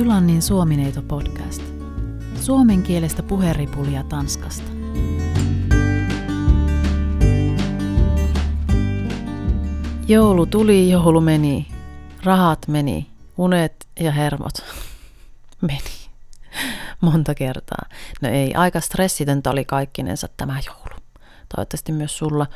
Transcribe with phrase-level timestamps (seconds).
[0.00, 1.62] Jylannin Suomineito podcast.
[2.40, 4.70] Suomen kielestä puheripulia Tanskasta.
[10.08, 11.66] Joulu tuli, joulu meni.
[12.24, 14.52] Rahat meni, unet ja hermot
[15.68, 16.10] meni.
[17.00, 17.84] Monta kertaa.
[18.20, 21.00] No ei, aika stressitöntä oli kaikkinensa tämä joulu.
[21.56, 22.46] Toivottavasti myös sulla.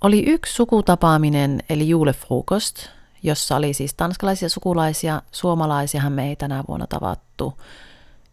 [0.00, 2.88] Oli yksi sukutapaaminen, eli julefrukost,
[3.22, 7.58] jossa oli siis tanskalaisia sukulaisia, suomalaisiahan me ei tänä vuonna tavattu.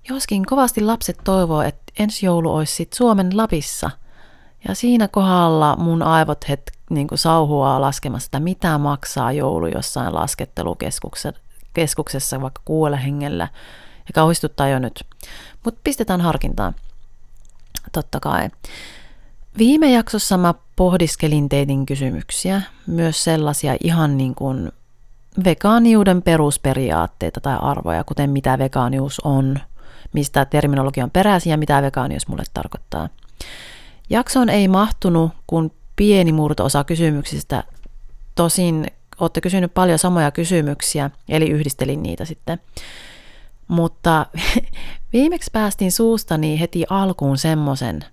[0.09, 3.91] Joskin kovasti lapset toivoo, että ensi joulu olisi sitten Suomen Lapissa.
[4.67, 12.41] Ja siinä kohdalla mun aivot het, niin sauhuaa laskemassa, että mitä maksaa joulu jossain laskettelukeskuksessa
[12.41, 13.47] vaikka kuuella hengellä.
[14.07, 15.05] Ja kauhistuttaa jo nyt.
[15.65, 16.75] Mutta pistetään harkintaan.
[17.91, 18.49] Totta kai.
[19.57, 24.71] Viime jaksossa mä pohdiskelin teidän kysymyksiä, myös sellaisia ihan niin kuin
[25.43, 29.59] vegaaniuden perusperiaatteita tai arvoja, kuten mitä vegaanius on,
[30.13, 33.09] mistä terminologia on peräisin ja mitä vegaanius mulle tarkoittaa.
[34.09, 37.63] Jaksoon ei mahtunut kuin pieni murto-osa kysymyksistä,
[38.35, 38.87] tosin
[39.19, 42.59] olette kysynyt paljon samoja kysymyksiä, eli yhdistelin niitä sitten.
[43.67, 44.25] Mutta
[45.13, 48.05] viimeksi päästiin suustani heti alkuun semmoisen,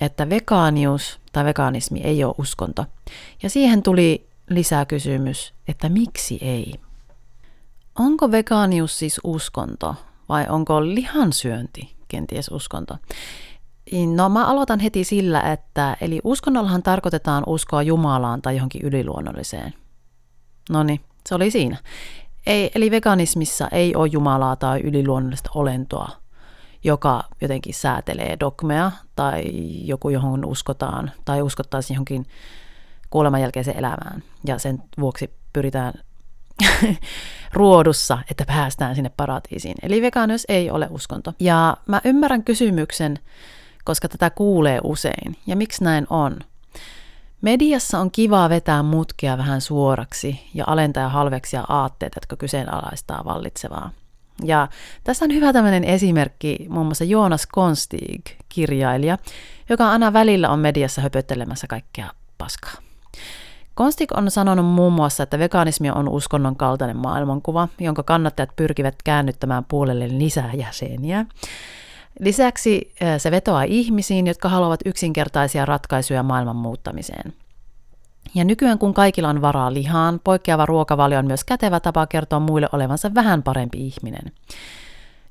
[0.00, 2.84] että vegaanius tai vegaanismi ei ole uskonto.
[3.42, 6.74] Ja siihen tuli lisää kysymys, että miksi ei?
[7.98, 9.94] Onko vegaanius siis uskonto
[10.28, 12.96] vai onko lihansyönti kenties uskonto?
[14.14, 19.74] No mä aloitan heti sillä, että eli uskonnollahan tarkoitetaan uskoa Jumalaan tai johonkin yliluonnolliseen.
[20.70, 21.76] No niin, se oli siinä.
[22.46, 26.08] Ei, eli veganismissa ei ole Jumalaa tai yliluonnollista olentoa,
[26.84, 29.44] joka jotenkin säätelee dogmea tai
[29.84, 32.26] joku, johon uskotaan tai uskottaisiin johonkin
[33.10, 34.22] kuoleman jälkeiseen elämään.
[34.46, 35.92] Ja sen vuoksi pyritään
[37.52, 39.74] ruodussa, että päästään sinne paratiisiin.
[39.82, 41.32] Eli vegaanius ei ole uskonto.
[41.40, 43.18] Ja mä ymmärrän kysymyksen,
[43.84, 45.36] koska tätä kuulee usein.
[45.46, 46.38] Ja miksi näin on?
[47.40, 53.90] Mediassa on kivaa vetää mutkia vähän suoraksi ja alentaa halveksia aatteet, jotka kyseenalaistaa vallitsevaa.
[54.44, 54.68] Ja
[55.04, 59.18] tässä on hyvä tämmöinen esimerkki, muun muassa Joonas Konstig, kirjailija,
[59.68, 62.74] joka aina välillä on mediassa höpöttelemässä kaikkea paskaa.
[63.74, 69.64] Konstig on sanonut muun muassa, että veganismi on uskonnon kaltainen maailmankuva, jonka kannattajat pyrkivät käännyttämään
[69.64, 71.26] puolelle lisää jäseniä.
[72.20, 77.32] Lisäksi se vetoaa ihmisiin, jotka haluavat yksinkertaisia ratkaisuja maailman muuttamiseen.
[78.34, 82.68] Ja nykyään kun kaikilla on varaa lihaan, poikkeava ruokavalio on myös kätevä tapa kertoa muille
[82.72, 84.32] olevansa vähän parempi ihminen.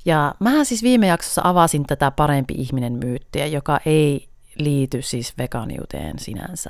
[0.06, 6.20] Ja mähän siis viime jaksossa avasin tätä parempi ihminen myyttiä, joka ei liity siis veganiuteen
[6.20, 6.70] sinänsä.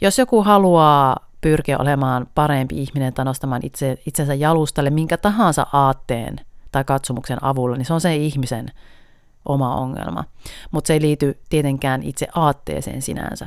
[0.00, 6.40] Jos joku haluaa pyrkiä olemaan parempi ihminen tai nostamaan itse, itsensä jalustalle minkä tahansa aatteen
[6.72, 8.70] tai katsomuksen avulla, niin se on se ihmisen
[9.44, 10.24] oma ongelma.
[10.70, 13.46] Mutta se ei liity tietenkään itse aatteeseen sinänsä.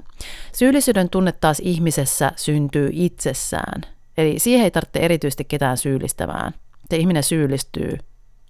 [0.54, 3.81] Syyllisyyden tunne taas ihmisessä syntyy itsessään.
[4.18, 6.54] Eli siihen ei tarvitse erityisesti ketään syyllistämään.
[6.90, 7.98] Se ihminen syyllistyy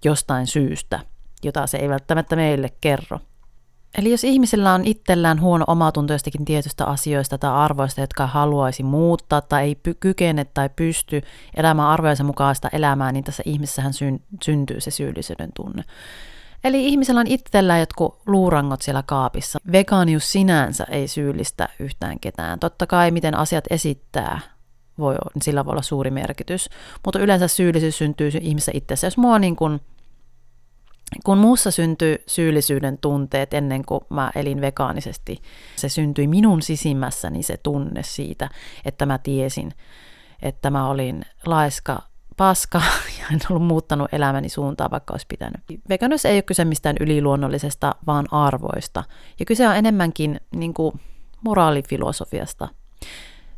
[0.04, 1.00] jostain syystä,
[1.42, 3.18] jota se ei välttämättä meille kerro.
[3.98, 9.40] Eli jos ihmisellä on itsellään huono omatunto jostakin tietystä asioista tai arvoista, jotka haluaisi muuttaa
[9.40, 11.22] tai ei py- kykene tai pysty
[11.56, 15.84] elämään arvojensa mukaista elämää, niin tässä ihmisessähän syn- syntyy se syyllisyyden tunne.
[16.64, 19.58] Eli ihmisellä on itsellään jotkut luurangot siellä kaapissa.
[19.72, 22.60] Vegaanius sinänsä ei syyllistä yhtään ketään.
[22.60, 24.40] Totta kai miten asiat esittää,
[24.98, 26.70] voi, sillä voi olla suuri merkitys.
[27.04, 29.06] Mutta yleensä syyllisyys syntyy ihmisessä itsessä.
[29.06, 29.80] Jos mua niin kuin
[31.24, 35.42] kun muussa syntyi syyllisyyden tunteet ennen kuin mä elin vegaanisesti,
[35.76, 38.48] se syntyi minun sisimmässäni se tunne siitä,
[38.84, 39.72] että mä tiesin,
[40.42, 42.02] että mä olin laiska
[42.36, 42.82] paska
[43.18, 45.60] ja en ollut muuttanut elämäni suuntaa, vaikka olisi pitänyt.
[45.88, 49.04] Veganuus ei ole kyse mistään yliluonnollisesta, vaan arvoista.
[49.40, 51.00] Ja kyse on enemmänkin niin kuin,
[51.44, 52.68] moraalifilosofiasta.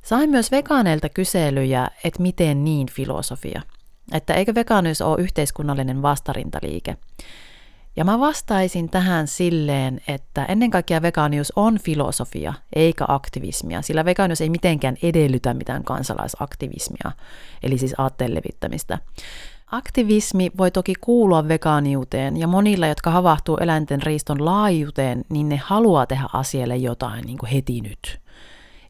[0.03, 3.62] Sain myös vegaaneilta kyselyjä, että miten niin filosofia.
[4.12, 6.97] Että eikö vegaanius ole yhteiskunnallinen vastarintaliike.
[7.97, 14.41] Ja mä vastaisin tähän silleen, että ennen kaikkea vegaanius on filosofia eikä aktivismia, sillä vegaanius
[14.41, 17.13] ei mitenkään edellytä mitään kansalaisaktivismia,
[17.63, 18.98] eli siis aatteen levittämistä.
[19.72, 26.07] Aktivismi voi toki kuulua vegaaniuteen ja monilla, jotka havahtuu eläinten riiston laajuuteen, niin ne haluaa
[26.07, 28.21] tehdä asialle jotain niin kuin heti nyt.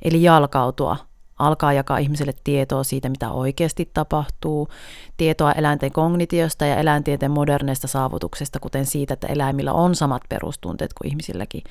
[0.03, 0.97] Eli jalkautua
[1.39, 4.69] alkaa jakaa ihmiselle tietoa siitä, mitä oikeasti tapahtuu,
[5.17, 11.09] tietoa eläinten kognitiosta ja eläintieteen moderneista saavutuksesta, kuten siitä, että eläimillä on samat perustunteet kuin
[11.11, 11.63] ihmisilläkin.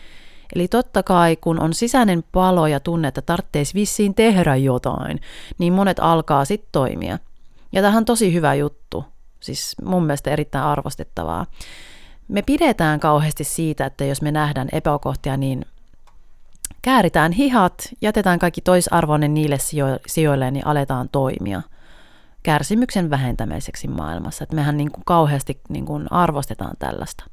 [0.56, 5.22] Eli totta kai, kun on sisäinen palo ja tunne, että tarvitsisi vissiin tehdä jotain,
[5.58, 7.20] niin monet alkaa sitten toimia.
[7.72, 9.06] Ja tähän on tosi hyvä juttu.
[9.40, 11.46] Siis mun mielestä erittäin arvostettavaa.
[12.28, 15.66] Me pidetään kauheasti siitä, että jos me nähdään epäkohtia, niin
[16.86, 19.58] kääritään hihat, jätetään kaikki toisarvoinen niille
[20.08, 21.62] sijoille, niin aletaan toimia
[22.44, 24.44] kärsimyksen vähentämiseksi maailmassa.
[24.44, 27.26] Että mehän niin kuin kauheasti niin kuin arvostetaan tällaista.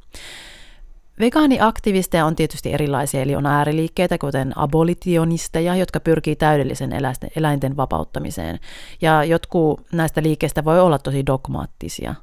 [1.21, 6.91] Vegaaniaktivisteja on tietysti erilaisia, eli on ääriliikkeitä, kuten abolitionisteja, jotka pyrkii täydellisen
[7.37, 8.59] eläinten vapauttamiseen.
[9.01, 12.15] Ja jotkut näistä liikkeistä voi olla tosi dogmaattisia.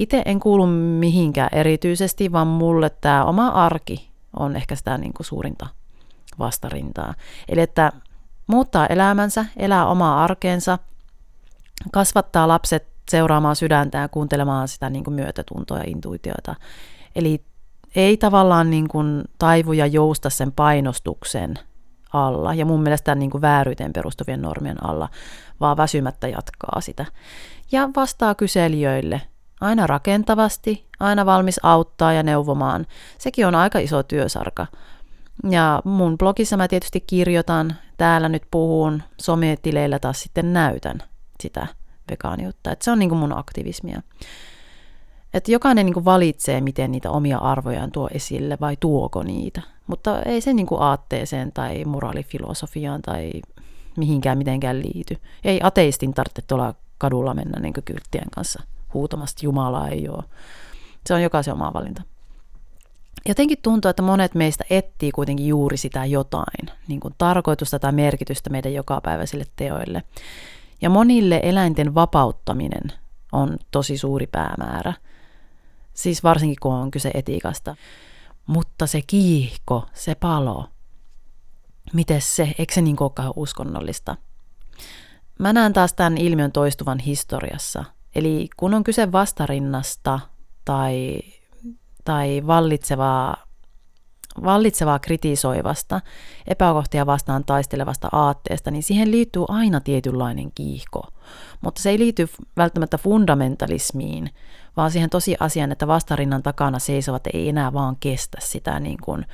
[0.00, 5.26] Itse en kuulu mihinkään erityisesti, vaan mulle tämä oma arki on ehkä sitä niin kuin
[5.26, 5.66] suurinta
[6.38, 7.14] vastarintaa.
[7.48, 7.92] Eli että
[8.46, 10.78] muuttaa elämänsä, elää omaa arkeensa,
[11.92, 16.54] kasvattaa lapset seuraamaan sydäntä ja kuuntelemaan sitä niin kuin myötätuntoa ja intuitiota.
[17.16, 17.44] Eli
[17.96, 21.54] ei tavallaan niin kuin taivu ja jousta sen painostuksen
[22.12, 25.08] alla ja mun mielestä niin kuin vääryyteen perustuvien normien alla,
[25.60, 27.04] vaan väsymättä jatkaa sitä.
[27.72, 29.22] Ja vastaa kyselijöille
[29.60, 32.86] aina rakentavasti, aina valmis auttaa ja neuvomaan.
[33.18, 34.66] Sekin on aika iso työsarka.
[35.50, 40.98] Ja mun blogissa mä tietysti kirjoitan, täällä nyt puhun, sometileillä taas sitten näytän
[41.40, 41.66] sitä
[42.10, 42.72] vegaaniutta.
[42.72, 44.02] Että se on niin kuin mun aktivismia.
[45.34, 49.62] Että jokainen niin kuin valitsee, miten niitä omia arvojaan tuo esille vai tuoko niitä.
[49.86, 53.32] Mutta ei se niin kuin aatteeseen tai moraalifilosofiaan tai
[53.96, 55.16] mihinkään mitenkään liity.
[55.44, 58.62] Ei ateistin tarvitse tuolla kadulla mennä niin kylttien kanssa
[58.94, 60.24] huutamasta Jumalaa ei ole.
[61.06, 62.02] Se on jokaisen oma valinta.
[63.28, 68.50] Jotenkin tuntuu, että monet meistä etsii kuitenkin juuri sitä jotain, niin kuin tarkoitusta tai merkitystä
[68.50, 70.02] meidän jokapäiväisille teoille.
[70.80, 72.92] Ja monille eläinten vapauttaminen
[73.32, 74.92] on tosi suuri päämäärä–
[75.94, 77.76] Siis varsinkin kun on kyse etiikasta.
[78.46, 80.68] Mutta se kiihko, se palo,
[81.92, 84.16] miten se, eikö se niin olekaan uskonnollista?
[85.38, 87.84] Mä näen taas tämän ilmiön toistuvan historiassa.
[88.14, 90.20] Eli kun on kyse vastarinnasta
[90.64, 91.20] tai,
[92.04, 93.36] tai vallitsevaa,
[94.44, 96.00] vallitsevaa kritisoivasta,
[96.46, 101.08] epäkohtia vastaan taistelevasta aatteesta, niin siihen liittyy aina tietynlainen kiihko.
[101.60, 104.30] Mutta se ei liity välttämättä fundamentalismiin,
[104.76, 109.26] vaan siihen tosiasiaan, että vastarinnan takana seisovat ei enää vaan kestä sitä niin kuin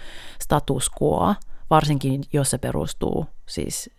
[0.42, 1.34] status quoa,
[1.70, 3.90] varsinkin jos se perustuu siis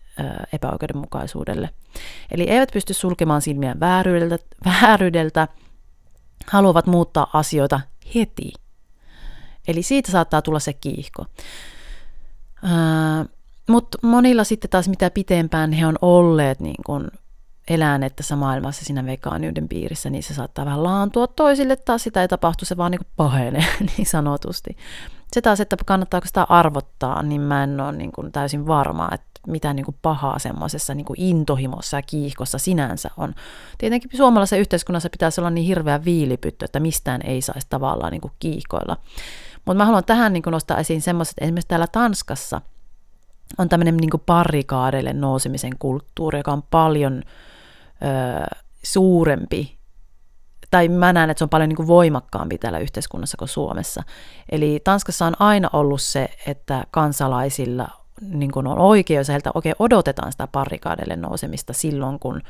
[0.52, 1.70] epäoikeudenmukaisuudelle.
[2.30, 5.48] Eli eivät pysty sulkemaan silmiään vääryydeltä, vääryydeltä
[6.46, 7.80] haluavat muuttaa asioita
[8.14, 8.52] heti.
[9.68, 11.26] Eli siitä saattaa tulla se kiihko.
[13.68, 17.10] Mutta monilla sitten taas mitä pitempään he on olleet niin kun
[17.68, 22.28] eläneet tässä maailmassa siinä vegaaniuden piirissä, niin se saattaa vähän laantua toisille, taas sitä ei
[22.28, 23.64] tapahtu, se vaan niin pahenee
[23.96, 24.76] niin sanotusti.
[25.32, 29.32] Se taas, että kannattaako sitä arvottaa, niin mä en ole niin kuin täysin varma, että
[29.46, 33.34] mitä niin kuin pahaa semmoisessa niin intohimossa ja kiihkossa sinänsä on.
[33.78, 38.32] Tietenkin suomalaisessa yhteiskunnassa pitäisi olla niin hirveä viilipyttö, että mistään ei saisi tavallaan niin kuin
[38.38, 38.96] kiihkoilla.
[39.64, 42.60] Mutta mä haluan tähän niin nostaa esiin semmoiset, esimerkiksi täällä Tanskassa
[43.58, 47.22] on tämmöinen niin parikaadeille nousemisen kulttuuri, joka on paljon
[48.02, 49.78] ö, suurempi,
[50.70, 54.02] tai mä näen, että se on paljon niin kuin voimakkaampi täällä yhteiskunnassa kuin Suomessa.
[54.52, 57.88] Eli Tanskassa on aina ollut se, että kansalaisilla
[58.20, 62.40] niin kuin on oikeus, heiltä oikein odotetaan sitä parikaadelle nousemista silloin, kun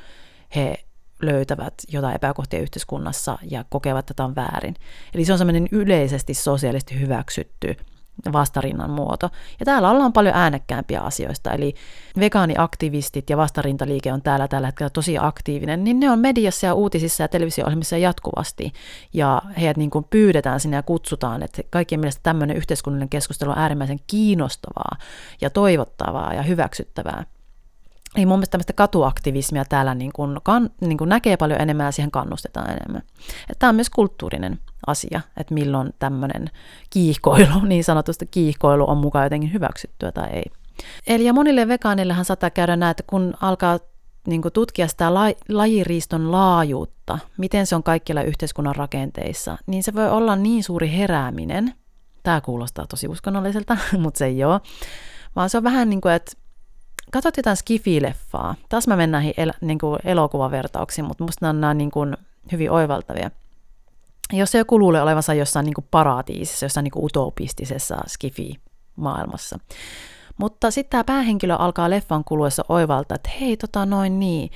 [0.56, 0.84] he
[1.22, 4.74] löytävät jotain epäkohtia yhteiskunnassa ja kokevat, että tämä on väärin.
[5.14, 7.76] Eli se on semmoinen yleisesti sosiaalisesti hyväksytty
[8.32, 9.30] vastarinnan muoto.
[9.60, 11.74] Ja täällä ollaan paljon äänekkäämpiä asioista, eli
[12.18, 17.22] vegaaniaktivistit ja vastarintaliike on täällä tällä hetkellä tosi aktiivinen, niin ne on mediassa ja uutisissa
[17.22, 18.72] ja televisio-ohjelmissa jatkuvasti,
[19.12, 23.58] ja heidät niin kuin pyydetään sinne ja kutsutaan, että kaikkien mielestä tämmöinen yhteiskunnallinen keskustelu on
[23.58, 24.96] äärimmäisen kiinnostavaa
[25.40, 27.24] ja toivottavaa ja hyväksyttävää.
[28.16, 31.92] Eli mun mielestä tämmöistä katuaktivismia täällä niin kuin, kan, niin kuin näkee paljon enemmän ja
[31.92, 33.02] siihen kannustetaan enemmän.
[33.58, 36.50] Tämä on myös kulttuurinen asia, että milloin tämmöinen
[36.90, 40.44] kiihkoilu, niin sanotusti kiihkoilu on mukaan jotenkin hyväksyttyä tai ei.
[41.06, 43.78] Eli ja monille vegaanillehan saattaa käydä näin, että kun alkaa
[44.26, 49.94] niin kuin tutkia sitä la, lajiriiston laajuutta, miten se on kaikkialla yhteiskunnan rakenteissa, niin se
[49.94, 51.74] voi olla niin suuri herääminen,
[52.22, 54.60] tämä kuulostaa tosi uskonnolliselta, mutta se ei ole,
[55.36, 56.32] vaan se on vähän niin kuin, että
[57.10, 58.54] katsot jotain Skifi-leffaa.
[58.68, 62.16] Taas mä menen näihin el, niin kuin elokuvavertauksiin, mutta musta nämä on niin kuin
[62.52, 63.30] hyvin oivaltavia.
[64.32, 69.58] Jos se joku luulee olevansa jossain niin kuin paratiisissa, jossain niin kuin utopistisessa Skifi-maailmassa.
[70.38, 74.50] Mutta sitten tämä päähenkilö alkaa leffan kuluessa oivaltaa, että hei, tota noin niin,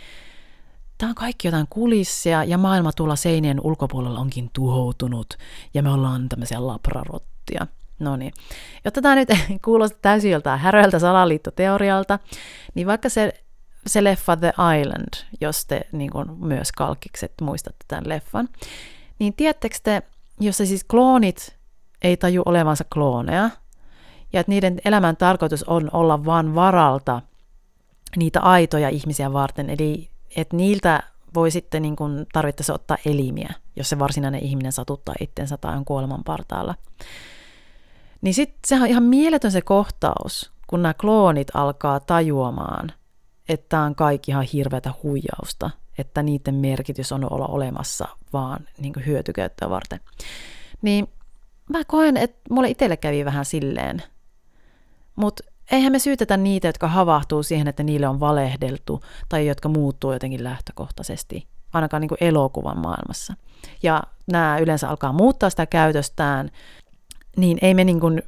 [0.99, 5.35] tämä on kaikki jotain kulissia ja maailma tuolla seinien ulkopuolella onkin tuhoutunut
[5.75, 7.67] ja me ollaan tämmöisiä labrarottia.
[7.99, 8.33] No niin,
[8.85, 9.29] jotta tämä nyt
[9.65, 12.19] kuulostaa täysin joltain häröiltä salaliittoteorialta,
[12.75, 13.33] niin vaikka se
[13.87, 15.09] se leffa The Island,
[15.41, 18.49] jos te niin kuin myös kalkkikset muistatte tämän leffan,
[19.19, 20.03] niin tiedättekö te,
[20.41, 21.57] jos siis kloonit
[22.03, 23.51] ei taju olevansa klooneja,
[24.33, 27.23] ja että niiden elämän tarkoitus on olla vain varalta
[28.17, 31.03] niitä aitoja ihmisiä varten, eli että niiltä
[31.35, 35.85] voi sitten niin kuin tarvittaessa ottaa elimiä, jos se varsinainen ihminen satuttaa itsensä tai on
[35.85, 36.75] kuoleman partaalla.
[38.27, 42.93] Niin sitten sehän on ihan mieletön se kohtaus, kun nämä kloonit alkaa tajuamaan,
[43.49, 49.71] että on kaikki ihan hirveätä huijausta, että niiden merkitys on olla olemassa vaan niin hyötykäyttöä
[49.71, 50.01] varten.
[50.83, 51.09] Niin
[51.71, 54.03] mä koen, että mulle itselle kävi vähän silleen,
[55.17, 60.13] mutta eihän me syytetä niitä, jotka havahtuu siihen, että niille on valehdeltu tai jotka muuttuu
[60.13, 63.35] jotenkin lähtökohtaisesti, ainakaan niin elokuvan maailmassa.
[63.83, 64.03] Ja
[64.33, 66.51] nämä yleensä alkaa muuttaa sitä käytöstään,
[67.37, 68.23] niin ei me niin kuin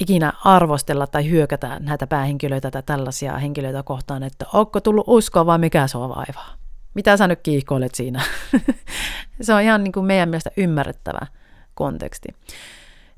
[0.00, 5.58] ikinä arvostella tai hyökätä näitä päähenkilöitä tai tällaisia henkilöitä kohtaan, että onko tullut uskoa vai
[5.58, 6.54] mikä se on vaivaa.
[6.94, 8.22] Mitä sä nyt kiihkoilet siinä?
[9.40, 11.26] se on ihan niin kuin meidän mielestä ymmärrettävä
[11.74, 12.28] konteksti.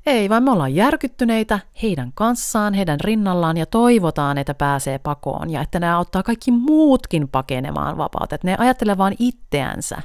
[0.05, 5.61] Ei, vaan me ollaan järkyttyneitä heidän kanssaan, heidän rinnallaan ja toivotaan, että pääsee pakoon ja
[5.61, 8.35] että ne auttaa kaikki muutkin pakenemaan vapautta.
[8.35, 10.01] Että ne ajattelee vain itseänsä,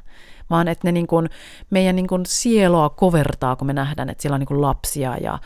[0.50, 1.30] vaan että ne niin kuin,
[1.70, 5.38] meidän niin kuin sielua kovertaa, kun me nähdään, että siellä on niin kuin lapsia ja,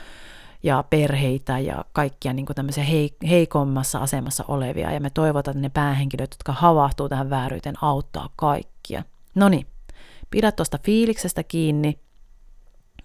[0.62, 2.84] ja perheitä ja kaikkia niin kuin tämmöisiä
[3.28, 4.92] heikommassa asemassa olevia.
[4.92, 9.02] Ja me toivotaan, että ne päähenkilöt, jotka havahtuu tähän vääryyteen, auttaa kaikkia.
[9.34, 9.66] No niin,
[10.30, 12.03] pidä tuosta fiiliksestä kiinni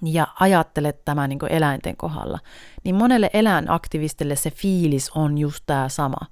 [0.01, 2.39] ja ajattele tämä niin eläinten kohdalla,
[2.83, 6.27] niin monelle eläinaktivistille se fiilis on just tämä sama.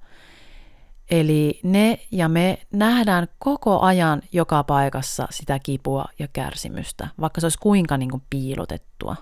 [1.10, 7.44] Eli ne ja me nähdään koko ajan joka paikassa sitä kipua ja kärsimystä, vaikka se
[7.46, 9.16] olisi kuinka niin kuin piilotettua.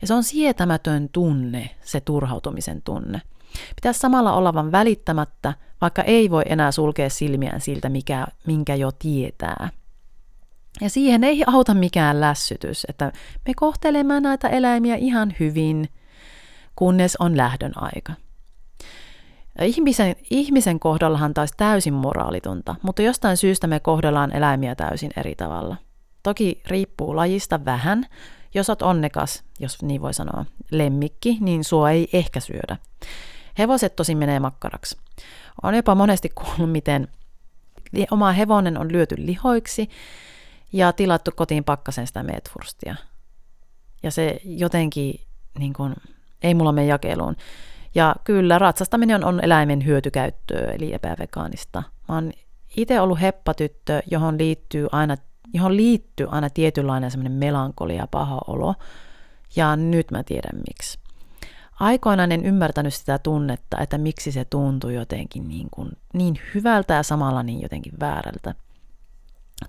[0.00, 3.22] Ja se on sietämätön tunne, se turhautumisen tunne.
[3.76, 8.92] Pitäisi samalla olla vain välittämättä, vaikka ei voi enää sulkea silmiään siltä, mikä, minkä jo
[8.92, 9.68] tietää.
[10.80, 13.12] Ja siihen ei auta mikään lässytys, että
[13.46, 15.88] me kohtelemme näitä eläimiä ihan hyvin,
[16.76, 18.12] kunnes on lähdön aika.
[19.62, 25.76] Ihmisen, ihmisen kohdallahan taas täysin moraalitonta, mutta jostain syystä me kohdellaan eläimiä täysin eri tavalla.
[26.22, 28.06] Toki riippuu lajista vähän.
[28.54, 32.76] Jos olet onnekas, jos niin voi sanoa, lemmikki, niin sua ei ehkä syödä.
[33.58, 34.96] Hevoset tosi menee makkaraksi.
[35.62, 37.08] On jopa monesti kuullut, miten
[38.10, 39.88] oma hevonen on lyöty lihoiksi
[40.72, 42.94] ja tilattu kotiin pakkasen sitä metfurstia.
[44.02, 45.20] Ja se jotenkin
[45.58, 45.94] niin kuin,
[46.42, 47.36] ei mulla mene jakeluun.
[47.94, 51.82] Ja kyllä, ratsastaminen on eläimen hyötykäyttöä, eli epävegaanista.
[52.08, 52.32] Mä oon
[52.76, 55.16] itse ollut heppatyttö, johon liittyy aina,
[55.54, 58.74] johon liittyy aina tietynlainen semmoinen melankolia ja paha olo.
[59.56, 60.98] Ja nyt mä tiedän miksi.
[61.80, 67.02] Aikoinaan en ymmärtänyt sitä tunnetta, että miksi se tuntui jotenkin niin, kuin, niin hyvältä ja
[67.02, 68.54] samalla niin jotenkin väärältä.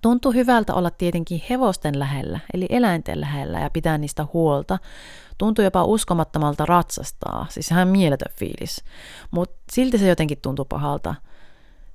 [0.02, 4.80] Tuntuu hyvältä olla tietenkin hevosten lähellä, eli eläinten lähellä ja pitää niistä huolta.
[5.38, 8.84] Tuntuu jopa uskomattomalta ratsastaa, siis ihan mieletön fiilis.
[9.32, 11.16] Mutta silti se jotenkin tuntui pahalta.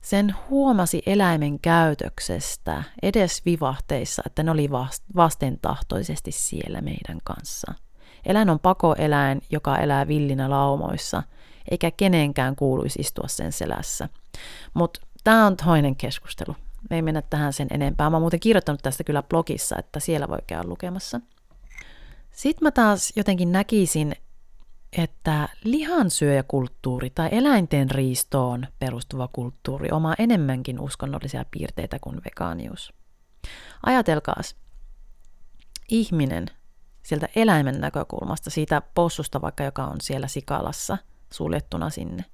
[0.00, 4.70] Sen huomasi eläimen käytöksestä edes vivahteissa, että ne oli
[5.16, 7.74] vastentahtoisesti siellä meidän kanssa.
[8.26, 11.22] Eläin on pakoeläin, joka elää villinä laumoissa,
[11.70, 14.08] eikä kenenkään kuuluisi istua sen selässä.
[14.74, 16.56] Mutta tämä on toinen keskustelu.
[16.90, 18.10] Me ei mennä tähän sen enempää.
[18.10, 21.20] Mä oon muuten kirjoittanut tästä kyllä blogissa, että siellä voi käydä lukemassa.
[22.30, 24.16] Sitten mä taas jotenkin näkisin,
[24.98, 32.92] että lihansyöjäkulttuuri tai eläinten riistoon perustuva kulttuuri omaa enemmänkin uskonnollisia piirteitä kuin vegaanius.
[33.86, 34.56] Ajatelkaas,
[35.88, 36.46] ihminen
[37.02, 40.98] sieltä eläimen näkökulmasta, siitä possusta vaikka, joka on siellä sikalassa
[41.32, 42.24] suljettuna sinne,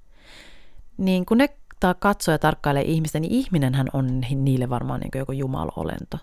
[0.97, 1.49] niin kun ne
[1.87, 6.17] ottaa katsoa ja tarkkailee ihmistä, niin ihminenhän on niille varmaan niin joku jumala-olento.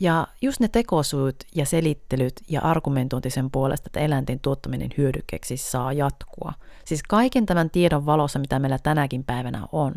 [0.00, 5.92] Ja just ne tekosyyt ja selittelyt ja argumentointi sen puolesta, että eläinten tuottaminen hyödykkeeksi saa
[5.92, 6.52] jatkua.
[6.84, 9.94] Siis kaiken tämän tiedon valossa, mitä meillä tänäkin päivänä on.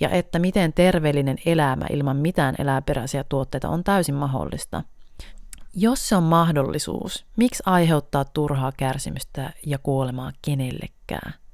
[0.00, 4.82] Ja että miten terveellinen elämä ilman mitään eläperäisiä tuotteita on täysin mahdollista.
[5.74, 11.45] Jos se on mahdollisuus, miksi aiheuttaa turhaa kärsimystä ja kuolemaa kenellekään?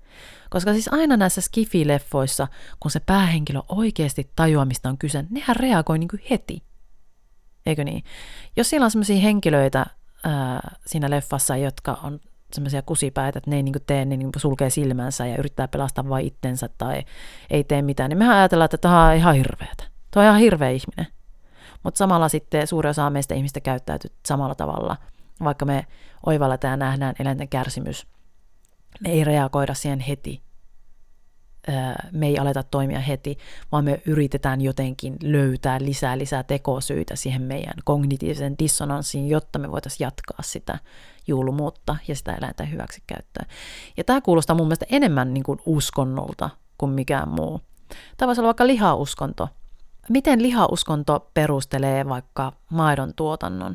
[0.53, 2.49] Koska siis aina näissä skifileffoissa,
[2.81, 6.63] kun se päähenkilö oikeasti tajuaa, mistä on kyse, nehän reagoi niin kuin heti.
[7.67, 8.05] Eikö niin?
[8.57, 9.87] Jos siellä on sellaisia henkilöitä
[10.25, 12.21] ää, siinä leffassa, jotka on
[12.53, 16.09] semmoisia kusipäitä, että ne ei niin kuin tee, ne niin sulkee silmänsä ja yrittää pelastaa
[16.09, 17.03] vain itsensä tai
[17.51, 19.85] ei tee mitään, niin mehän ajatellaan, että tämä on ihan hirveätä.
[20.11, 21.07] Tuo on ihan hirveä ihminen.
[21.83, 24.97] Mutta samalla sitten suuri osa meistä ihmistä käyttäytyy samalla tavalla,
[25.45, 25.87] vaikka me
[26.27, 28.07] oivalletaan ja nähdään eläinten kärsimys
[29.01, 30.43] me ei reagoida siihen heti.
[32.13, 33.39] me ei aleta toimia heti,
[33.73, 40.05] vaan me yritetään jotenkin löytää lisää lisää tekosyitä siihen meidän kognitiivisen dissonanssiin, jotta me voitaisiin
[40.07, 40.79] jatkaa sitä
[41.27, 43.47] julmuutta ja sitä eläinten hyväksikäyttöä.
[43.97, 47.61] Ja tämä kuulostaa mun mielestä enemmän niin kuin uskonnolta kuin mikään muu.
[48.17, 49.49] Tämä voisi olla vaikka lihauskonto.
[50.09, 53.75] Miten lihauskonto perustelee vaikka maidon tuotannon?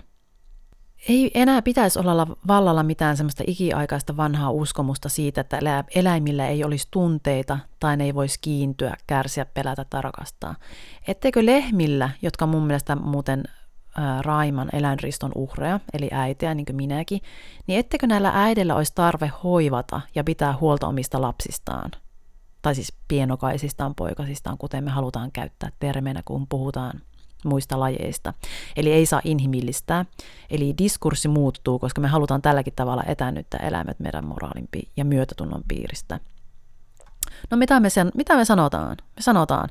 [1.09, 5.59] Ei enää pitäisi olla vallalla mitään semmoista ikiaikaista vanhaa uskomusta siitä, että
[5.95, 10.55] eläimillä ei olisi tunteita tai ne ei voisi kiintyä, kärsiä, pelätä tai rakastaa.
[11.07, 13.43] Etteikö lehmillä, jotka mun mielestä muuten
[14.21, 17.21] Raiman eläinriston uhreja, eli äitiä, niin kuin minäkin,
[17.67, 21.91] niin ettekö näillä äidillä olisi tarve hoivata ja pitää huolta omista lapsistaan?
[22.61, 27.01] Tai siis pienokaisistaan, poikasistaan, kuten me halutaan käyttää termeinä, kun puhutaan
[27.46, 28.34] muista lajeista.
[28.75, 30.06] Eli ei saa inhimillistää.
[30.50, 36.20] Eli diskurssi muuttuu, koska me halutaan tälläkin tavalla etännyttää eläimet meidän moraalin ja myötätunnon piiristä.
[37.51, 38.98] No mitä me, sen, mitä me sanotaan?
[39.15, 39.70] Me sanotaan,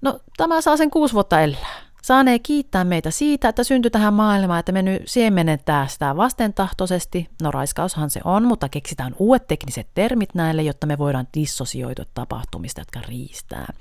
[0.00, 1.92] no tämä saa sen kuusi vuotta elää.
[2.02, 7.28] Saanee kiittää meitä siitä, että syntyi tähän maailmaan, että me nyt siemenetään sitä vastentahtoisesti.
[7.42, 12.80] No raiskaushan se on, mutta keksitään uudet tekniset termit näille, jotta me voidaan dissosioitua tapahtumista,
[12.80, 13.72] jotka riistää.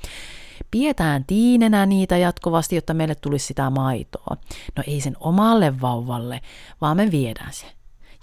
[0.72, 4.38] Pietään tiinenä niitä jatkuvasti, jotta meille tulisi sitä maitoa.
[4.77, 6.41] No ei sen omalle vauvalle,
[6.82, 7.65] vaan me viedään se.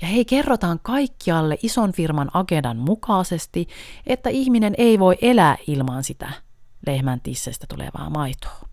[0.00, 3.68] Ja hei, kerrotaan kaikkialle ison firman agendan mukaisesti,
[4.07, 6.33] että ihminen ei voi elää ilman sitä
[6.87, 8.67] lehmän tissestä tulevaa maitoa.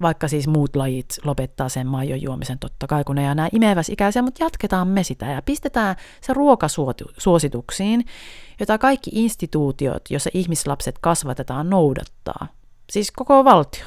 [0.00, 4.44] Vaikka siis muut lajit lopettaa sen maidon juomisen totta kai, kun ei enää imeväsikäisiä, mutta
[4.44, 8.04] jatketaan me sitä ja pistetään se ruokasuosituksiin,
[8.60, 12.46] jota kaikki instituutiot, joissa ihmislapset kasvatetaan, noudattaa.
[12.90, 13.84] Siis koko valtio.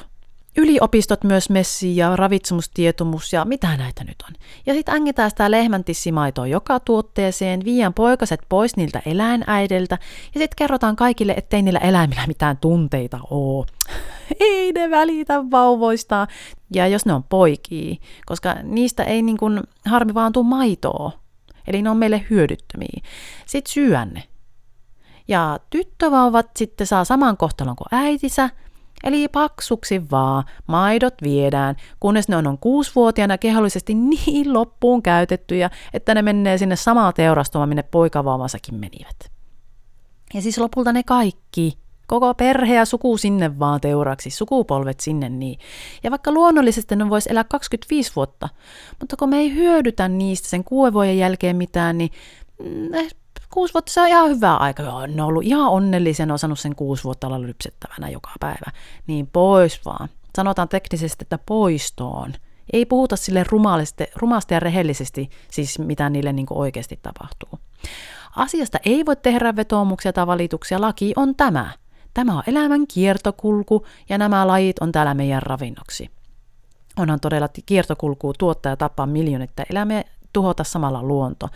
[0.56, 4.34] Yliopistot myös messi ja ravitsemustietomus ja mitä näitä nyt on.
[4.66, 9.98] Ja sitten ängetään sitä lehmäntissimaitoa joka tuotteeseen, viiän poikaset pois niiltä eläinäideltä
[10.34, 13.66] ja sitten kerrotaan kaikille, ettei niillä eläimillä mitään tunteita oo.
[14.40, 16.26] ei ne välitä vauvoista.
[16.74, 21.12] Ja jos ne on poikia, koska niistä ei niin kuin harmi vaan tuu maitoa.
[21.66, 23.00] Eli ne on meille hyödyttömiä.
[23.46, 24.22] Sitten syönne.
[25.28, 28.50] Ja tyttövauvat sitten saa saman kohtalon kuin äitinsä,
[29.04, 36.14] Eli paksuksi vaan, maidot viedään, kunnes ne on, on kuusivuotiaana kehollisesti niin loppuun käytettyjä, että
[36.14, 39.32] ne menee sinne samaa teurastumaan, minne poikavauvansakin menivät.
[40.34, 41.78] Ja siis lopulta ne kaikki,
[42.10, 45.58] koko perhe ja suku sinne vaan teuraksi, sukupolvet sinne niin.
[46.02, 48.48] Ja vaikka luonnollisesti ne voisi elää 25 vuotta,
[49.00, 52.10] mutta kun me ei hyödytä niistä sen kuuden jälkeen mitään, niin
[52.62, 53.10] mm, eh,
[53.50, 54.82] kuusi vuotta se on ihan hyvä aika.
[54.82, 58.70] Joo, ne on ollut ihan onnellisen osannut sen kuusi vuotta olla lypsettävänä joka päivä.
[59.06, 60.08] Niin pois vaan.
[60.36, 62.32] Sanotaan teknisesti, että poistoon.
[62.72, 63.44] Ei puhuta sille
[64.16, 67.58] rumasti ja rehellisesti, siis mitä niille niin oikeasti tapahtuu.
[68.36, 70.80] Asiasta ei voi tehdä vetoomuksia tai valituksia.
[70.80, 71.79] Laki on tämä.
[72.14, 76.10] Tämä on elämän kiertokulku ja nämä lajit on täällä meidän ravinnoksi.
[76.96, 81.48] Onhan todella kiertokulku tuottaa ja tappaa miljoonetta eläimiä tuhota samalla luonto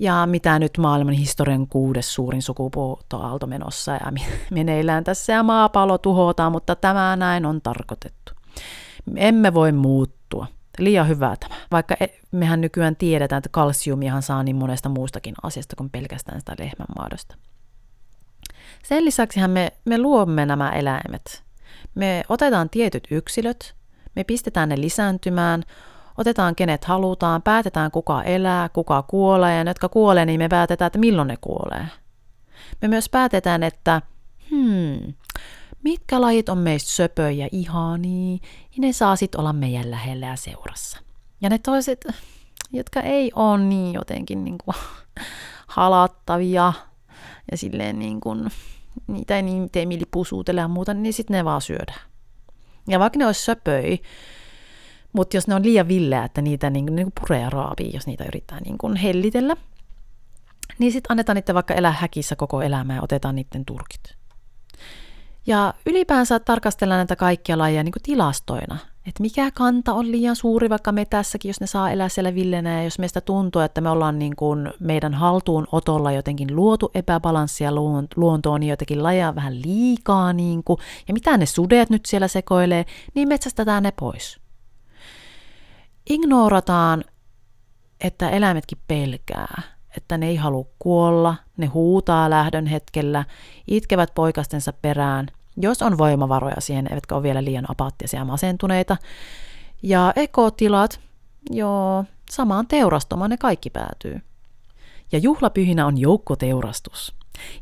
[0.00, 4.12] ja mitä nyt maailman historian kuudes suurin sukupuuttoaalto menossa ja
[4.50, 8.32] meneillään tässä ja maapallo tuhotaan, mutta tämä näin on tarkoitettu.
[9.16, 10.46] Emme voi muuttua.
[10.78, 11.54] Liian hyvää tämä.
[11.70, 16.54] Vaikka e, mehän nykyään tiedetään, että kalsiumiahan saa niin monesta muustakin asiasta kuin pelkästään sitä
[16.58, 17.36] lehmän maadosta.
[18.82, 21.42] Sen lisäksi me, me luomme nämä eläimet.
[21.94, 23.74] Me otetaan tietyt yksilöt,
[24.16, 25.64] me pistetään ne lisääntymään,
[26.20, 30.86] Otetaan kenet halutaan, päätetään kuka elää, kuka kuolee, ja ne, jotka kuolee, niin me päätetään,
[30.86, 31.86] että milloin ne kuolee.
[32.82, 34.02] Me myös päätetään, että
[34.50, 35.14] hmm,
[35.82, 38.38] mitkä lajit on meistä söpöjä ihania,
[38.76, 40.98] ja ne saa sitten olla meidän lähellä ja seurassa.
[41.40, 42.06] Ja ne toiset,
[42.72, 44.76] jotka ei ole niin jotenkin niin kuin
[45.76, 46.72] halattavia
[47.50, 48.50] ja silleen niin kuin,
[49.06, 52.00] niitä ei niin tee mieli pusuutella ja muuta, niin sitten ne vaan syödään.
[52.88, 53.98] Ja vaikka ne olisi söpöi,
[55.12, 58.24] mutta jos ne on liian villeä, että niitä niin, niin puree ja raapii, jos niitä
[58.24, 59.56] yrittää niin kuin hellitellä,
[60.78, 64.14] niin sitten annetaan niiden vaikka elää häkissä koko elämää ja otetaan niiden turkit.
[65.46, 70.70] Ja ylipäänsä tarkastellaan näitä kaikkia lajeja niin kuin tilastoina, että mikä kanta on liian suuri
[70.70, 73.90] vaikka me tässäkin, jos ne saa elää siellä villenä ja jos meistä tuntuu, että me
[73.90, 77.70] ollaan niin kuin meidän haltuun otolla jotenkin luotu epäbalanssia
[78.16, 82.84] luontoon, niin jotenkin lajeja vähän liikaa niin kuin, ja mitä ne sudet nyt siellä sekoilee,
[83.14, 84.40] niin metsästetään ne pois.
[86.10, 87.04] Ignorataan,
[88.00, 89.62] että eläimetkin pelkää,
[89.96, 93.24] että ne ei halua kuolla, ne huutaa lähdön hetkellä,
[93.66, 98.96] itkevät poikastensa perään, jos on voimavaroja siihen, eivätkä ole vielä liian apaattisia ja masentuneita.
[99.82, 101.00] Ja ekotilat,
[101.50, 104.20] joo, samaan teurastamaan ne kaikki päätyy.
[105.12, 107.14] Ja juhlapyhinä on joukkoteurastus.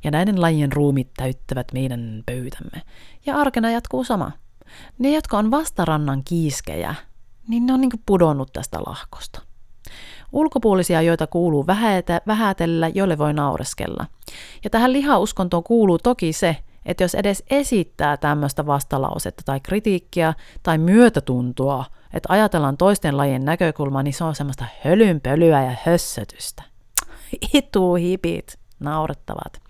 [0.04, 2.82] Ja näiden lajien ruumit täyttävät meidän pöytämme.
[3.26, 4.32] Ja arkena jatkuu sama.
[4.98, 6.94] Ne, jotka on vastarannan kiiskejä,
[7.48, 9.42] niin ne on niin pudonnut tästä lahkosta.
[10.32, 11.66] Ulkopuolisia, joita kuuluu
[12.26, 14.06] vähätellä, joille voi naureskella.
[14.64, 16.56] Ja tähän lihauskontoon kuuluu toki se,
[16.88, 24.02] että jos edes esittää tämmöistä vastalausetta tai kritiikkiä tai myötätuntoa, että ajatellaan toisten lajien näkökulmaa,
[24.02, 26.62] niin se on semmoista hölynpölyä ja hössötystä.
[27.54, 29.62] Itu hipit, naurettavat.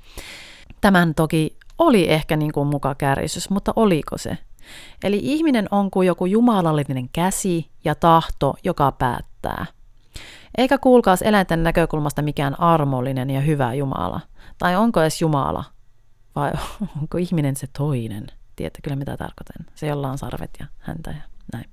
[0.81, 4.38] Tämän toki oli ehkä niin kuin muka kärjisys, mutta oliko se?
[5.04, 9.66] Eli ihminen on kuin joku jumalallinen käsi ja tahto, joka päättää.
[10.59, 14.20] Eikä kuulkaas eläinten näkökulmasta mikään armollinen ja hyvä Jumala.
[14.59, 15.64] Tai onko edes Jumala?
[16.38, 16.53] Vai
[17.01, 18.27] onko ihminen se toinen?
[18.57, 19.66] Tiedätte kyllä mitä tarkoitan.
[19.74, 21.22] Se, jolla on sarvet ja häntä ja
[21.53, 21.64] näin.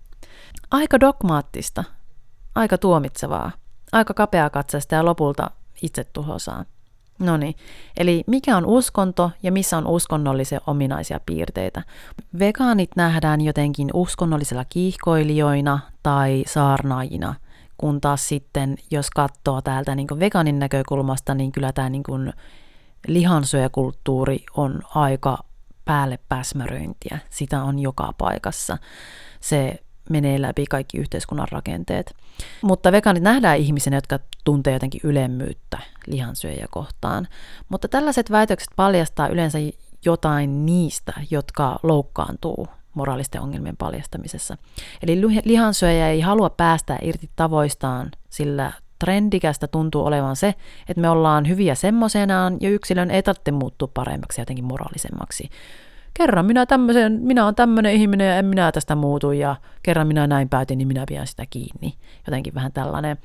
[0.72, 1.84] Aika dogmaattista,
[2.56, 3.52] aika tuomitsevaa,
[3.92, 5.52] aika kapeakatseista ja lopulta
[5.82, 6.66] itse tuhosaa.
[7.20, 7.56] No niin,
[7.98, 11.84] eli mikä on uskonto ja missä on uskonnollisia ominaisia piirteitä?
[12.40, 17.36] Vegaanit nähdään jotenkin uskonnollisilla kiihkoilijoina tai saarnaajina,
[17.78, 22.04] kun taas sitten, jos katsoo täältä niin vegaanin näkökulmasta, niin kyllä tämä niin
[23.08, 25.38] lihansyökulttuuri on aika
[25.86, 27.20] päälle päsmäröintiä.
[27.30, 28.78] Sitä on joka paikassa.
[29.40, 32.16] Se menee läpi kaikki yhteiskunnan rakenteet.
[32.62, 37.28] Mutta vegaanit nähdään ihmisenä, jotka tuntee jotenkin ylemmyyttä lihansyöjä kohtaan.
[37.70, 39.58] Mutta tällaiset väitökset paljastaa yleensä
[40.06, 44.58] jotain niistä, jotka loukkaantuu moraalisten ongelmien paljastamisessa.
[45.02, 50.56] Eli lihansyöjä ei halua päästä irti tavoistaan, sillä trendikästä tuntuu olevan se,
[50.90, 55.50] että me ollaan hyviä semmoisenaan ja yksilön ei tarvitse muuttua paremmaksi jotenkin moraalisemmaksi
[56.18, 60.28] kerran minä tämmöisen, minä olen tämmöinen ihminen ja en minä tästä muutu ja kerran minä
[60.28, 61.94] näin päätin, niin minä pidän sitä kiinni.
[62.28, 63.18] Jotenkin vähän tällainen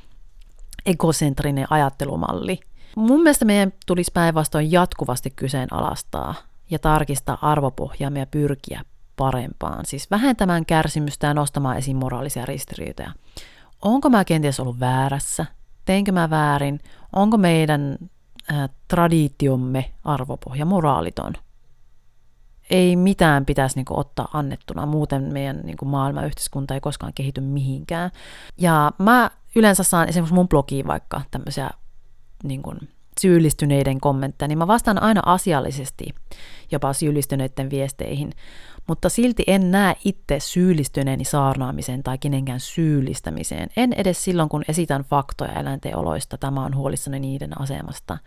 [0.86, 2.60] egocentrinen ajattelumalli.
[2.96, 6.34] Mun mielestä meidän tulisi päinvastoin jatkuvasti kyseenalaistaa
[6.70, 8.82] ja tarkistaa arvopohjaamme ja pyrkiä
[9.16, 13.12] parempaan, siis vähentämään kärsimystä ja nostamaan esiin moraalisia ristiriitoja.
[13.82, 15.46] Onko mä kenties ollut väärässä?
[15.90, 16.80] Teinkö mä väärin?
[17.12, 17.98] Onko meidän
[18.52, 21.32] äh, traditiomme arvopohja moraaliton?
[22.70, 27.12] ei mitään pitäisi niin kuin, ottaa annettuna, muuten meidän niin kuin, maailma yhteiskunta ei koskaan
[27.14, 28.10] kehity mihinkään.
[28.58, 31.70] Ja mä yleensä saan esimerkiksi mun blogiin vaikka tämmöisiä
[32.44, 32.78] niin kuin,
[33.20, 36.14] syyllistyneiden kommentteja, niin mä vastaan aina asiallisesti
[36.70, 38.32] jopa syyllistyneiden viesteihin,
[38.86, 43.68] mutta silti en näe itse syyllistyneeni saarnaamiseen tai kenenkään syyllistämiseen.
[43.76, 48.18] En edes silloin, kun esitän faktoja eläinten oloista, tämä on huolissani niiden asemasta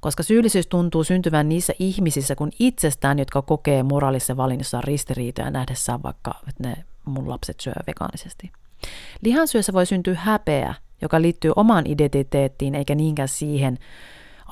[0.00, 6.34] koska syyllisyys tuntuu syntyvän niissä ihmisissä kuin itsestään, jotka kokee moraalissa valinnassa ristiriitoja nähdessään vaikka,
[6.48, 8.52] että ne mun lapset syö vegaanisesti.
[9.22, 13.78] Lihansyössä voi syntyä häpeä, joka liittyy omaan identiteettiin eikä niinkään siihen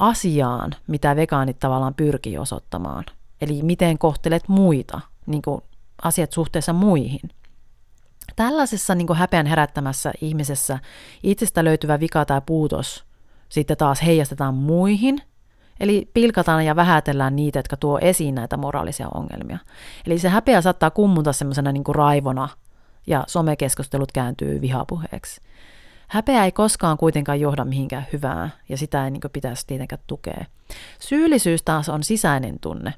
[0.01, 3.05] asiaan, mitä vegaanit tavallaan pyrkii osoittamaan.
[3.41, 5.61] Eli miten kohtelet muita, niin kuin
[6.03, 7.31] asiat suhteessa muihin.
[8.37, 10.79] Tällaisessa niin kuin häpeän herättämässä ihmisessä
[11.23, 13.05] itsestä löytyvä vika tai puutos
[13.49, 15.23] sitten taas heijastetaan muihin
[15.81, 19.59] Eli pilkataan ja vähätellään niitä, jotka tuo esiin näitä moraalisia ongelmia.
[20.07, 22.49] Eli se häpeä saattaa kummuta semmoisena niin raivona
[23.07, 25.41] ja somekeskustelut kääntyy vihapuheeksi.
[26.09, 30.45] Häpeä ei koskaan kuitenkaan johda mihinkään hyvää ja sitä ei niin pitäisi tietenkään tukea.
[31.01, 32.95] Syyllisyys taas on sisäinen tunne,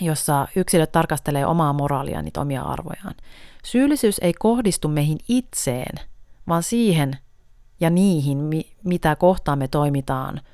[0.00, 3.14] jossa yksilöt tarkastelee omaa moraalia, niitä omia arvojaan.
[3.64, 6.00] Syyllisyys ei kohdistu meihin itseen,
[6.48, 7.18] vaan siihen
[7.80, 8.38] ja niihin,
[8.84, 10.40] mitä kohtaan me toimitaan–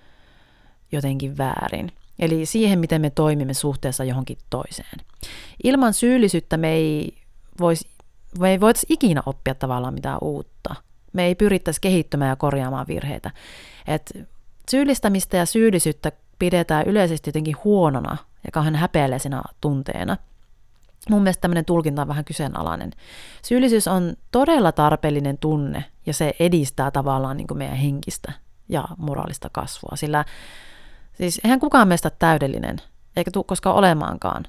[0.93, 1.93] jotenkin väärin.
[2.19, 4.99] Eli siihen, miten me toimimme suhteessa johonkin toiseen.
[5.65, 7.15] Ilman syyllisyyttä me ei,
[7.61, 7.89] vois,
[8.39, 10.75] me ei voitaisi ikinä oppia tavallaan mitään uutta.
[11.13, 13.31] Me ei pyrittäisi kehittymään ja korjaamaan virheitä.
[13.87, 14.29] Et
[14.71, 20.17] syyllistämistä ja syyllisyyttä pidetään yleisesti jotenkin huonona ja kauhean häpeällisenä tunteena.
[21.11, 22.91] Mun mielestä tämmöinen tulkinta on vähän kyseenalainen.
[23.43, 28.33] Syyllisyys on todella tarpeellinen tunne ja se edistää tavallaan niin kuin meidän henkistä
[28.69, 30.25] ja moraalista kasvua, sillä
[31.13, 32.77] Siis eihän kukaan meistä täydellinen,
[33.17, 34.45] eikä tule koskaan olemaankaan.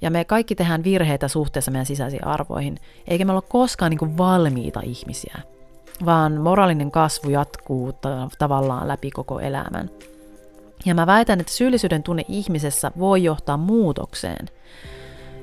[0.00, 4.18] Ja me kaikki tehdään virheitä suhteessa meidän sisäisiin arvoihin, eikä me olla koskaan niin kuin
[4.18, 5.38] valmiita ihmisiä,
[6.04, 7.92] vaan moraalinen kasvu jatkuu
[8.38, 9.90] tavallaan läpi koko elämän.
[10.86, 14.48] Ja mä väitän, että syyllisyyden tunne ihmisessä voi johtaa muutokseen.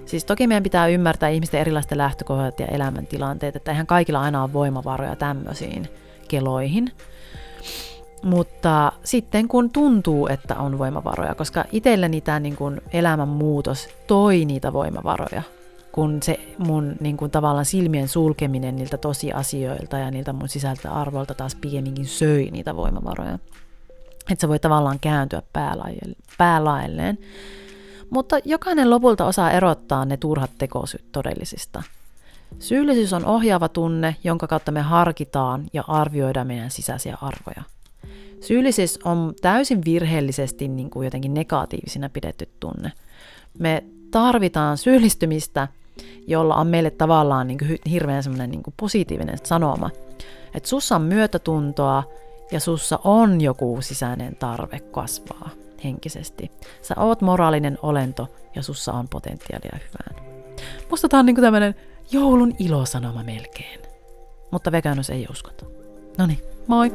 [0.06, 4.54] Siis toki meidän pitää ymmärtää ihmisten erilaisten lähtökohdat ja elämäntilanteet, että eihän kaikilla aina ole
[4.54, 5.88] voimavaroja tämmöisiin
[6.28, 6.92] keloihin.
[8.24, 14.74] Mutta sitten kun tuntuu, että on voimavaroja, koska itselleni tämä niin kuin elämänmuutos toi niitä
[14.74, 15.42] voimavaroja,
[16.00, 21.34] kun se mun niin kuin tavallaan silmien sulkeminen niiltä tosiasioilta ja niiltä mun sisältä arvoilta
[21.34, 23.40] taas pieninkin söi niitä voimavaroja.
[24.32, 25.42] Että se voi tavallaan kääntyä
[26.38, 27.18] päälailleen.
[28.10, 31.84] Mutta jokainen lopulta osaa erottaa ne turhat tekosyyt todellisista.
[32.60, 37.64] Syyllisyys on ohjaava tunne, jonka kautta me harkitaan ja arvioidaan meidän sisäisiä arvoja.
[38.42, 42.92] Syyllisyys on täysin virheellisesti niin kuin jotenkin negatiivisena pidetty tunne.
[43.58, 45.68] Me tarvitaan syyllistymistä,
[46.28, 49.90] jolla on meille tavallaan niin kuin hirveän semmoinen niin positiivinen sanoma.
[50.54, 52.04] Että sussa on myötätuntoa
[52.52, 55.50] ja sussa on joku sisäinen tarve kasvaa
[55.84, 56.52] henkisesti.
[56.82, 60.30] Sä oot moraalinen olento ja sussa on potentiaalia hyvään.
[60.90, 61.76] Musta tää on niinku tämmönen
[62.12, 63.80] joulun ilosanoma melkein.
[64.52, 65.66] Mutta vegaanus ei uskota.
[66.18, 66.92] No niin, moi!